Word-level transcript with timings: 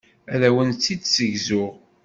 Ad 0.33 0.41
awen-tt-id-ssegzuɣ. 0.47 1.71